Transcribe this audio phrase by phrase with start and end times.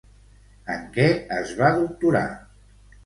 [0.75, 1.05] En què
[1.37, 2.27] es va doctorar?